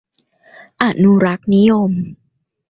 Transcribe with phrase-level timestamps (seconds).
[0.81, 1.91] อนุรักษนิยม